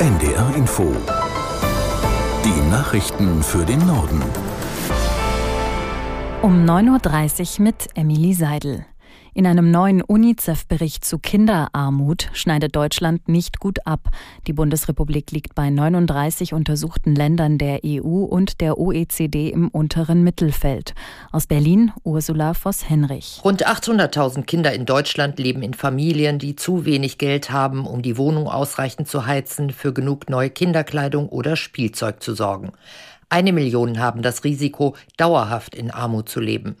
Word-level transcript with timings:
NDR 0.00 0.56
Info. 0.56 0.96
Die 2.42 2.70
Nachrichten 2.70 3.42
für 3.42 3.66
den 3.66 3.86
Norden. 3.86 4.22
Um 6.40 6.64
9.30 6.64 7.58
Uhr 7.58 7.64
mit 7.64 7.88
Emily 7.94 8.32
Seidel. 8.32 8.86
In 9.32 9.46
einem 9.46 9.70
neuen 9.70 10.02
UNICEF-Bericht 10.02 11.04
zu 11.04 11.18
Kinderarmut 11.18 12.30
schneidet 12.32 12.74
Deutschland 12.74 13.28
nicht 13.28 13.60
gut 13.60 13.86
ab. 13.86 14.08
Die 14.48 14.52
Bundesrepublik 14.52 15.30
liegt 15.30 15.54
bei 15.54 15.70
39 15.70 16.52
untersuchten 16.52 17.14
Ländern 17.14 17.56
der 17.56 17.80
EU 17.84 18.24
und 18.24 18.60
der 18.60 18.78
OECD 18.78 19.50
im 19.50 19.68
unteren 19.68 20.24
Mittelfeld. 20.24 20.94
Aus 21.30 21.46
Berlin 21.46 21.92
Ursula 22.02 22.54
Voss-Henrich. 22.54 23.40
Rund 23.44 23.64
800.000 23.66 24.42
Kinder 24.42 24.72
in 24.72 24.84
Deutschland 24.84 25.38
leben 25.38 25.62
in 25.62 25.74
Familien, 25.74 26.40
die 26.40 26.56
zu 26.56 26.84
wenig 26.84 27.18
Geld 27.18 27.52
haben, 27.52 27.86
um 27.86 28.02
die 28.02 28.16
Wohnung 28.16 28.48
ausreichend 28.48 29.06
zu 29.06 29.26
heizen, 29.26 29.70
für 29.70 29.92
genug 29.92 30.28
neue 30.28 30.50
Kinderkleidung 30.50 31.28
oder 31.28 31.54
Spielzeug 31.54 32.20
zu 32.20 32.34
sorgen. 32.34 32.72
Eine 33.32 33.52
Million 33.52 34.00
haben 34.00 34.22
das 34.22 34.42
Risiko, 34.42 34.96
dauerhaft 35.16 35.76
in 35.76 35.92
Armut 35.92 36.28
zu 36.28 36.40
leben. 36.40 36.76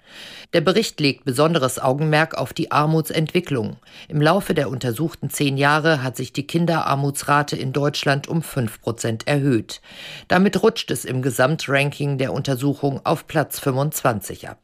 Der 0.52 0.60
Bericht 0.60 0.98
legt 0.98 1.24
besonderes 1.24 1.78
Augenmerk 1.78 2.36
auf 2.36 2.52
die 2.52 2.72
Armutsentwicklung. 2.72 3.76
Im 4.08 4.20
Laufe 4.20 4.52
der 4.52 4.68
untersuchten 4.68 5.30
zehn 5.30 5.56
Jahre 5.56 6.02
hat 6.02 6.16
sich 6.16 6.32
die 6.32 6.48
Kinderarmutsrate 6.48 7.56
in 7.56 7.72
Deutschland 7.72 8.26
um 8.26 8.42
fünf 8.42 8.80
Prozent 8.80 9.28
erhöht. 9.28 9.80
Damit 10.26 10.60
rutscht 10.60 10.90
es 10.90 11.04
im 11.04 11.22
Gesamtranking 11.22 12.18
der 12.18 12.32
Untersuchung 12.32 13.00
auf 13.04 13.28
Platz 13.28 13.60
25 13.60 14.48
ab. 14.48 14.58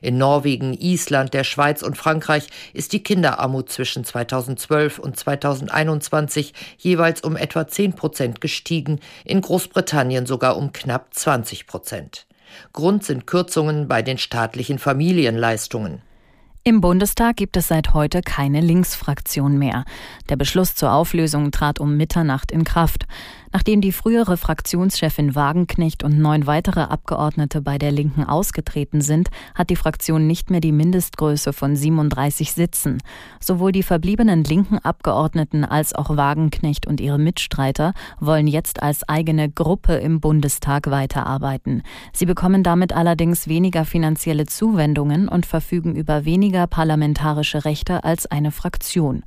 In 0.00 0.18
Norwegen, 0.18 0.74
Island, 0.74 1.34
der 1.34 1.44
Schweiz 1.44 1.82
und 1.82 1.96
Frankreich 1.96 2.48
ist 2.72 2.92
die 2.92 3.02
Kinderarmut 3.02 3.70
zwischen 3.70 4.04
2012 4.04 4.98
und 4.98 5.16
2021 5.16 6.54
jeweils 6.78 7.22
um 7.22 7.36
etwa 7.36 7.66
10 7.66 7.94
Prozent 7.94 8.40
gestiegen, 8.40 9.00
in 9.24 9.40
Großbritannien 9.40 10.26
sogar 10.26 10.56
um 10.56 10.72
knapp 10.72 11.14
20 11.14 11.66
Prozent. 11.66 12.26
Grund 12.72 13.04
sind 13.04 13.26
Kürzungen 13.26 13.88
bei 13.88 14.02
den 14.02 14.18
staatlichen 14.18 14.78
Familienleistungen. 14.78 16.02
Im 16.62 16.82
Bundestag 16.82 17.36
gibt 17.36 17.56
es 17.56 17.68
seit 17.68 17.94
heute 17.94 18.20
keine 18.20 18.60
Linksfraktion 18.60 19.58
mehr. 19.58 19.84
Der 20.28 20.36
Beschluss 20.36 20.74
zur 20.74 20.92
Auflösung 20.92 21.52
trat 21.52 21.80
um 21.80 21.96
Mitternacht 21.96 22.52
in 22.52 22.64
Kraft. 22.64 23.06
Nachdem 23.52 23.80
die 23.80 23.90
frühere 23.90 24.36
Fraktionschefin 24.36 25.34
Wagenknecht 25.34 26.04
und 26.04 26.20
neun 26.20 26.46
weitere 26.46 26.82
Abgeordnete 26.82 27.62
bei 27.62 27.78
der 27.78 27.90
Linken 27.90 28.22
ausgetreten 28.22 29.00
sind, 29.00 29.28
hat 29.56 29.70
die 29.70 29.76
Fraktion 29.76 30.26
nicht 30.26 30.50
mehr 30.50 30.60
die 30.60 30.70
Mindestgröße 30.70 31.52
von 31.52 31.74
37 31.74 32.52
Sitzen. 32.52 32.98
Sowohl 33.40 33.72
die 33.72 33.82
verbliebenen 33.82 34.44
linken 34.44 34.78
Abgeordneten 34.78 35.64
als 35.64 35.94
auch 35.94 36.16
Wagenknecht 36.16 36.86
und 36.86 37.00
ihre 37.00 37.18
Mitstreiter 37.18 37.92
wollen 38.20 38.46
jetzt 38.46 38.82
als 38.82 39.08
eigene 39.08 39.50
Gruppe 39.50 39.94
im 39.94 40.20
Bundestag 40.20 40.90
weiterarbeiten. 40.90 41.82
Sie 42.12 42.26
bekommen 42.26 42.62
damit 42.62 42.92
allerdings 42.92 43.48
weniger 43.48 43.84
finanzielle 43.84 44.46
Zuwendungen 44.46 45.26
und 45.26 45.44
verfügen 45.44 45.96
über 45.96 46.24
weniger 46.24 46.49
parlamentarische 46.66 47.64
Rechte 47.64 48.04
als 48.04 48.26
eine 48.26 48.50
Fraktion. 48.50 49.22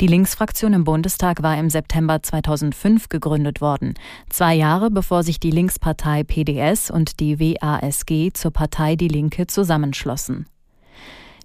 Die 0.00 0.06
Linksfraktion 0.06 0.72
im 0.72 0.84
Bundestag 0.84 1.42
war 1.42 1.58
im 1.58 1.70
September 1.70 2.22
2005 2.22 3.08
gegründet 3.08 3.60
worden, 3.60 3.94
zwei 4.28 4.54
Jahre 4.54 4.90
bevor 4.90 5.22
sich 5.22 5.40
die 5.40 5.50
Linkspartei 5.50 6.24
PDS 6.24 6.90
und 6.90 7.20
die 7.20 7.38
WASG 7.38 8.32
zur 8.32 8.50
Partei 8.50 8.96
Die 8.96 9.08
Linke 9.08 9.46
zusammenschlossen. 9.46 10.46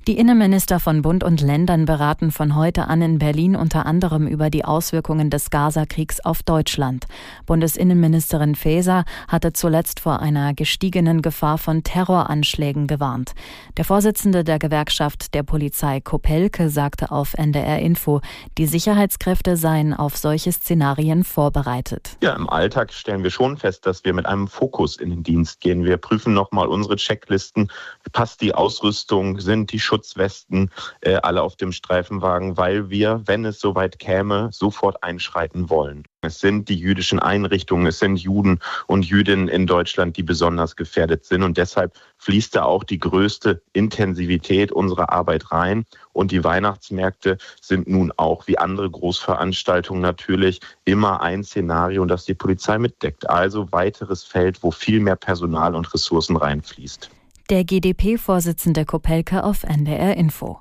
Die 0.09 0.17
Innenminister 0.17 0.79
von 0.79 1.03
Bund 1.03 1.23
und 1.23 1.39
Ländern 1.39 1.85
beraten 1.85 2.31
von 2.31 2.55
heute 2.55 2.88
an 2.88 2.99
in 3.03 3.19
Berlin 3.19 3.55
unter 3.55 3.85
anderem 3.85 4.25
über 4.25 4.49
die 4.49 4.66
Auswirkungen 4.66 5.29
des 5.29 5.51
Gaza-Kriegs 5.51 6.19
auf 6.25 6.41
Deutschland. 6.41 7.05
Bundesinnenministerin 7.45 8.55
Faeser 8.55 9.03
hatte 9.27 9.53
zuletzt 9.53 9.99
vor 9.99 10.19
einer 10.19 10.55
gestiegenen 10.55 11.21
Gefahr 11.21 11.59
von 11.59 11.83
Terroranschlägen 11.83 12.88
gewarnt. 12.88 13.34
Der 13.78 13.85
Vorsitzende 13.85 14.44
der 14.44 14.57
Gewerkschaft 14.57 15.35
der 15.35 15.44
Polizei 15.44 16.01
Kopelke 16.01 16.72
sagte 16.72 17.11
auf 17.11 17.35
NDR 17.35 17.78
Info, 17.78 18.22
die 18.57 18.66
Sicherheitskräfte 18.66 19.57
seien 19.57 19.94
auf 19.94 20.17
solche 20.17 20.51
Szenarien 20.51 21.23
vorbereitet. 21.23 22.17
Ja, 22.23 22.34
im 22.34 22.50
Alltag 22.50 22.94
stellen 22.94 23.22
wir 23.22 23.29
schon 23.29 23.57
fest, 23.57 23.85
dass 23.85 24.03
wir 24.03 24.16
mit 24.16 24.25
einem 24.25 24.47
Fokus 24.47 24.97
in 24.97 25.11
den 25.11 25.22
Dienst 25.22 25.61
gehen. 25.61 25.85
Wir 25.85 25.97
prüfen 25.97 26.34
nochmal 26.34 26.67
unsere 26.67 26.95
Checklisten. 26.95 27.69
Passt 28.11 28.41
die 28.41 28.55
Ausrüstung? 28.55 29.39
Sind 29.39 29.72
die 29.72 29.79
Schutz 29.79 29.98
Schutzwesten 29.99 30.71
äh, 31.01 31.15
alle 31.15 31.41
auf 31.41 31.57
dem 31.57 31.73
Streifenwagen, 31.73 32.55
weil 32.55 32.89
wir, 32.89 33.21
wenn 33.25 33.43
es 33.43 33.59
soweit 33.59 33.99
käme, 33.99 34.49
sofort 34.53 35.03
einschreiten 35.03 35.69
wollen. 35.69 36.05
Es 36.21 36.39
sind 36.39 36.69
die 36.69 36.77
jüdischen 36.77 37.19
Einrichtungen, 37.19 37.87
es 37.87 37.99
sind 37.99 38.17
Juden 38.17 38.59
und 38.87 39.05
Jüdinnen 39.05 39.49
in 39.49 39.67
Deutschland, 39.67 40.15
die 40.15 40.23
besonders 40.23 40.75
gefährdet 40.77 41.25
sind. 41.25 41.43
Und 41.43 41.57
deshalb 41.57 41.93
fließt 42.17 42.55
da 42.55 42.63
auch 42.63 42.83
die 42.85 42.99
größte 42.99 43.61
Intensivität 43.73 44.71
unserer 44.71 45.11
Arbeit 45.11 45.51
rein. 45.51 45.85
Und 46.13 46.31
die 46.31 46.43
Weihnachtsmärkte 46.43 47.37
sind 47.61 47.87
nun 47.87 48.13
auch 48.16 48.47
wie 48.47 48.57
andere 48.57 48.89
Großveranstaltungen 48.89 50.01
natürlich 50.01 50.61
immer 50.85 51.21
ein 51.21 51.43
Szenario, 51.43 52.05
das 52.05 52.25
die 52.25 52.33
Polizei 52.33 52.77
mitdeckt. 52.77 53.29
Also 53.29 53.71
weiteres 53.71 54.23
Feld, 54.23 54.63
wo 54.63 54.71
viel 54.71 54.99
mehr 54.99 55.17
Personal 55.17 55.75
und 55.75 55.93
Ressourcen 55.93 56.37
reinfließt. 56.37 57.09
Der 57.49 57.63
GdP-Vorsitzende 57.63 58.85
Kopelke 58.85 59.43
auf 59.43 59.63
NDR 59.63 60.15
Info. 60.15 60.59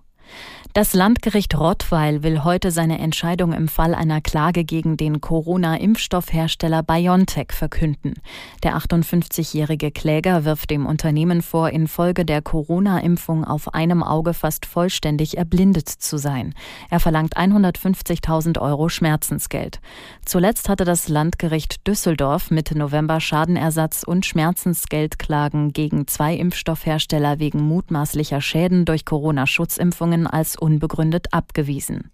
Das 0.74 0.92
Landgericht 0.92 1.58
Rottweil 1.58 2.22
will 2.22 2.44
heute 2.44 2.70
seine 2.70 2.98
Entscheidung 2.98 3.52
im 3.54 3.68
Fall 3.68 3.94
einer 3.94 4.20
Klage 4.20 4.64
gegen 4.64 4.98
den 4.98 5.20
Corona-Impfstoffhersteller 5.20 6.82
BioNTech 6.82 7.52
verkünden. 7.52 8.14
Der 8.62 8.76
58-jährige 8.76 9.90
Kläger 9.90 10.44
wirft 10.44 10.70
dem 10.70 10.84
Unternehmen 10.84 11.40
vor, 11.40 11.70
infolge 11.70 12.26
der 12.26 12.42
Corona-Impfung 12.42 13.44
auf 13.44 13.74
einem 13.74 14.02
Auge 14.02 14.34
fast 14.34 14.66
vollständig 14.66 15.38
erblindet 15.38 15.88
zu 15.88 16.18
sein. 16.18 16.54
Er 16.90 17.00
verlangt 17.00 17.36
150.000 17.36 18.60
Euro 18.60 18.90
Schmerzensgeld. 18.90 19.80
Zuletzt 20.26 20.68
hatte 20.68 20.84
das 20.84 21.08
Landgericht 21.08 21.86
Düsseldorf 21.88 22.50
Mitte 22.50 22.76
November 22.76 23.20
Schadenersatz 23.20 24.02
und 24.02 24.26
Schmerzensgeldklagen 24.26 25.72
gegen 25.72 26.06
zwei 26.06 26.34
Impfstoffhersteller 26.34 27.38
wegen 27.38 27.62
mutmaßlicher 27.62 28.42
Schäden 28.42 28.84
durch 28.84 29.06
Corona-Schutzimpfungen 29.06 30.26
als 30.26 30.57
unbegründet 30.60 31.32
abgewiesen. 31.32 32.10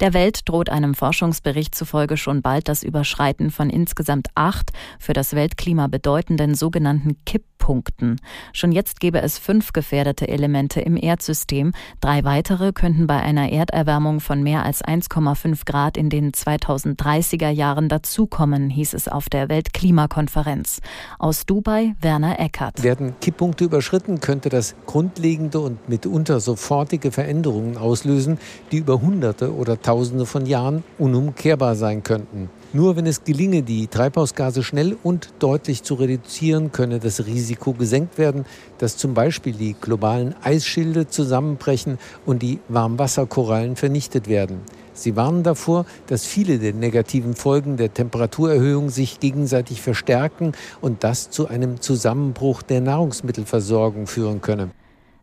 Der 0.00 0.14
Welt 0.14 0.48
droht 0.48 0.70
einem 0.70 0.94
Forschungsbericht 0.94 1.74
zufolge 1.74 2.16
schon 2.16 2.40
bald 2.40 2.68
das 2.68 2.82
Überschreiten 2.82 3.50
von 3.50 3.68
insgesamt 3.68 4.28
acht 4.34 4.70
für 4.98 5.12
das 5.12 5.34
Weltklima 5.34 5.88
bedeutenden 5.88 6.54
sogenannten 6.54 7.18
Kipppunkten. 7.60 8.20
Schon 8.52 8.72
jetzt 8.72 9.00
gäbe 9.00 9.20
es 9.20 9.38
fünf 9.38 9.72
gefährdete 9.72 10.26
Elemente 10.28 10.80
im 10.80 10.96
Erdsystem. 10.96 11.72
Drei 12.00 12.24
weitere 12.24 12.72
könnten 12.72 13.06
bei 13.06 13.20
einer 13.20 13.52
Erderwärmung 13.52 14.20
von 14.20 14.42
mehr 14.42 14.64
als 14.64 14.82
1,5 14.82 15.66
Grad 15.66 15.96
in 15.96 16.08
den 16.08 16.32
2030er 16.32 17.50
Jahren 17.50 17.88
dazukommen, 17.88 18.70
hieß 18.70 18.94
es 18.94 19.08
auf 19.08 19.28
der 19.28 19.48
Weltklimakonferenz. 19.48 20.80
Aus 21.18 21.46
Dubai 21.46 21.94
Werner 22.00 22.40
Eckert. 22.40 22.82
Werden 22.82 23.14
Kipppunkte 23.20 23.64
überschritten, 23.64 24.20
könnte 24.20 24.48
das 24.48 24.74
grundlegende 24.86 25.60
und 25.60 25.88
mitunter 25.88 26.40
sofortige 26.40 27.12
Veränderungen 27.12 27.76
auslösen, 27.76 28.38
die 28.72 28.78
über 28.78 29.00
Hunderte 29.00 29.54
oder 29.54 29.80
Tausende 29.80 30.26
von 30.26 30.46
Jahren 30.46 30.82
unumkehrbar 30.98 31.76
sein 31.76 32.02
könnten. 32.02 32.48
Nur 32.72 32.94
wenn 32.94 33.06
es 33.06 33.24
gelinge, 33.24 33.64
die 33.64 33.88
Treibhausgase 33.88 34.62
schnell 34.62 34.96
und 35.02 35.30
deutlich 35.40 35.82
zu 35.82 35.94
reduzieren, 35.94 36.70
könne 36.70 37.00
das 37.00 37.26
Risiko 37.26 37.72
gesenkt 37.72 38.16
werden, 38.16 38.44
dass 38.78 38.96
zum 38.96 39.12
Beispiel 39.12 39.54
die 39.54 39.74
globalen 39.74 40.36
Eisschilde 40.44 41.08
zusammenbrechen 41.08 41.98
und 42.26 42.42
die 42.42 42.60
Warmwasserkorallen 42.68 43.74
vernichtet 43.74 44.28
werden. 44.28 44.60
Sie 44.92 45.16
warnen 45.16 45.42
davor, 45.42 45.84
dass 46.06 46.26
viele 46.26 46.60
der 46.60 46.72
negativen 46.72 47.34
Folgen 47.34 47.76
der 47.76 47.92
Temperaturerhöhung 47.92 48.88
sich 48.88 49.18
gegenseitig 49.18 49.82
verstärken 49.82 50.52
und 50.80 51.02
das 51.02 51.28
zu 51.28 51.48
einem 51.48 51.80
Zusammenbruch 51.80 52.62
der 52.62 52.82
Nahrungsmittelversorgung 52.82 54.06
führen 54.06 54.40
könne. 54.42 54.70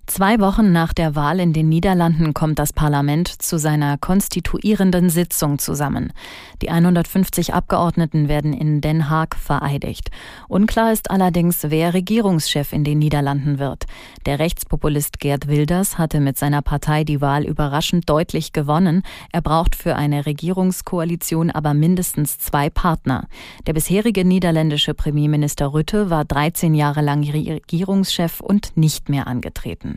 Zwei 0.08 0.40
Wochen 0.40 0.72
nach 0.72 0.94
der 0.94 1.16
Wahl 1.16 1.42
in 1.42 1.52
den 1.52 1.68
Niederlanden 1.68 2.34
kommt 2.34 2.60
das 2.60 2.72
Parlament 2.72 3.28
zu 3.28 3.60
seiner 3.60 3.98
konstituierenden 3.98 5.10
Sitzung 5.10 5.60
zusammen. 5.60 6.14
Die 6.62 6.70
150 6.70 7.54
Abgeordneten 7.54 8.30
werden 8.30 8.54
in 8.54 8.80
Den 8.80 9.10
Haag 9.10 9.36
vereidigt. 9.36 10.10
Unklar 10.48 10.94
ist 10.94 11.12
allerdings, 11.12 11.66
wer 11.68 11.94
Regierungschef 11.94 12.72
in 12.72 12.86
den 12.86 13.00
Niederlanden 13.00 13.60
wird. 13.60 13.84
Der 14.26 14.40
Rechtspopulist 14.40 15.20
Gerd 15.20 15.50
Wilders 15.50 15.98
hatte 15.98 16.22
mit 16.22 16.38
seiner 16.38 16.62
Partei 16.62 17.04
die 17.04 17.20
Wahl 17.20 17.44
überraschend 17.44 18.10
deutlich 18.10 18.54
gewonnen. 18.54 19.04
Er 19.34 19.42
braucht 19.42 19.76
für 19.76 19.98
eine 19.98 20.26
Regierungskoalition 20.26 21.52
aber 21.52 21.74
mindestens 21.74 22.40
zwei 22.40 22.70
Partner. 22.70 23.28
Der 23.68 23.74
bisherige 23.74 24.24
niederländische 24.24 24.94
Premierminister 24.94 25.74
Rütte 25.74 26.10
war 26.10 26.24
13 26.24 26.74
Jahre 26.74 27.02
lang 27.02 27.30
Regierungschef 27.30 28.40
und 28.40 28.76
nicht 28.78 29.10
mehr 29.10 29.28
angetreten. 29.28 29.97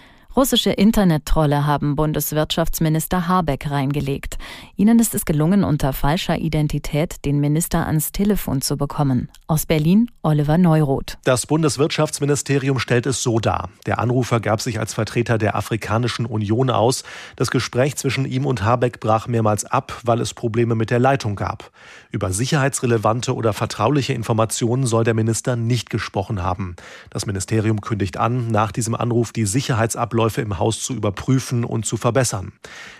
Russische 0.33 0.71
Internettrolle 0.71 1.65
haben 1.65 1.97
Bundeswirtschaftsminister 1.97 3.27
Habeck 3.27 3.69
reingelegt. 3.69 4.37
Ihnen 4.77 4.97
ist 4.99 5.13
es 5.13 5.25
gelungen, 5.25 5.65
unter 5.65 5.91
falscher 5.91 6.37
Identität 6.37 7.25
den 7.25 7.41
Minister 7.41 7.85
ans 7.85 8.13
Telefon 8.13 8.61
zu 8.61 8.77
bekommen. 8.77 9.27
Aus 9.47 9.65
Berlin 9.65 10.09
Oliver 10.21 10.57
Neuroth. 10.57 11.17
Das 11.25 11.45
Bundeswirtschaftsministerium 11.47 12.79
stellt 12.79 13.07
es 13.07 13.21
so 13.21 13.41
dar. 13.41 13.71
Der 13.85 13.99
Anrufer 13.99 14.39
gab 14.39 14.61
sich 14.61 14.79
als 14.79 14.93
Vertreter 14.93 15.37
der 15.37 15.57
Afrikanischen 15.57 16.25
Union 16.25 16.69
aus. 16.69 17.03
Das 17.35 17.51
Gespräch 17.51 17.97
zwischen 17.97 18.23
ihm 18.23 18.45
und 18.45 18.63
Habeck 18.63 19.01
brach 19.01 19.27
mehrmals 19.27 19.65
ab, 19.65 19.99
weil 20.03 20.21
es 20.21 20.33
Probleme 20.33 20.75
mit 20.75 20.91
der 20.91 20.99
Leitung 20.99 21.35
gab. 21.35 21.71
Über 22.09 22.31
sicherheitsrelevante 22.31 23.35
oder 23.35 23.51
vertrauliche 23.51 24.13
Informationen 24.13 24.85
soll 24.85 25.03
der 25.03 25.13
Minister 25.13 25.57
nicht 25.57 25.89
gesprochen 25.89 26.41
haben. 26.41 26.77
Das 27.09 27.25
Ministerium 27.25 27.81
kündigt 27.81 28.15
an, 28.15 28.47
nach 28.47 28.71
diesem 28.71 28.95
Anruf 28.95 29.33
die 29.33 29.45
Sicherheitsabläufe 29.45 30.20
Abläufe 30.21 30.41
im 30.41 30.59
Haus 30.59 30.83
zu 30.83 30.93
überprüfen 30.93 31.65
und 31.65 31.83
zu 31.83 31.97
verbessern. 31.97 32.51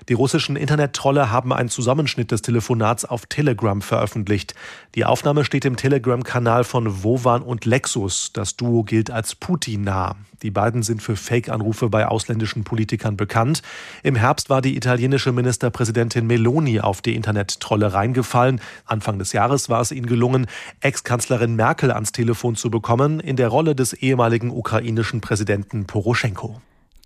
Die 0.10 0.14
russischen 0.14 0.56
Internettrolle 0.56 1.30
haben 1.30 1.54
einen 1.54 1.70
Zusammenschnitt 1.70 2.32
des 2.32 2.42
Telefonats 2.42 3.06
auf 3.06 3.28
Telegram 3.28 3.80
veröffentlicht. 3.84 4.56
Die 4.96 5.06
Aufnahme 5.06 5.46
steht 5.46 5.66
im 5.66 5.76
Telegram-Kanal 5.76 6.64
von 6.64 7.04
Wovan 7.04 7.44
und 7.44 7.66
Lexus. 7.66 8.34
Das 8.34 8.58
Duo 8.58 8.82
gilt 8.82 9.12
als 9.12 9.36
Putin-nah. 9.36 10.16
Die 10.42 10.50
beiden 10.50 10.82
sind 10.82 11.04
für 11.04 11.16
Fake-Anrufe 11.16 11.90
bei 11.90 12.08
ausländischen 12.08 12.64
Politikern 12.64 13.18
bekannt. 13.18 13.62
Im 14.02 14.16
Herbst 14.16 14.50
war 14.50 14.64
die 14.64 14.76
italienische 14.76 15.32
Ministerpräsidentin 15.32 16.26
Meloni 16.26 16.80
auf 16.80 17.04
die 17.04 17.16
Internettrolle 17.16 17.94
reingefallen. 17.94 18.60
Anfang 18.88 19.20
des 19.20 19.32
Jahres 19.32 19.70
war 19.70 19.82
es 19.82 19.92
ihnen 19.92 20.08
gelungen, 20.08 20.48
Ex-Kanzlerin 20.80 21.56
Merkel 21.56 21.92
ans 21.92 22.14
Telefon 22.14 22.56
zu 22.56 22.72
bekommen, 22.72 23.20
in 23.20 23.36
der 23.36 23.50
Rolle 23.50 23.76
des 23.76 23.94
ehemaligen 23.94 24.50
ukrainischen 24.50 25.22
Präsidenten 25.22 25.86
Poroschenko. 25.86 26.60